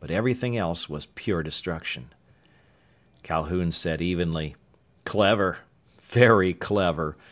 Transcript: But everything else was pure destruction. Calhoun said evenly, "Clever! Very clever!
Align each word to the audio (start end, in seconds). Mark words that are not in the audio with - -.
But 0.00 0.10
everything 0.10 0.56
else 0.56 0.88
was 0.88 1.06
pure 1.06 1.44
destruction. 1.44 2.12
Calhoun 3.22 3.70
said 3.70 4.02
evenly, 4.02 4.56
"Clever! 5.04 5.58
Very 6.02 6.54
clever! 6.54 7.16